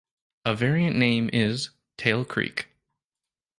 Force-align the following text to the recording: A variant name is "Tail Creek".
A 0.45 0.55
variant 0.55 0.95
name 0.97 1.29
is 1.31 1.69
"Tail 1.95 2.25
Creek". 2.25 2.69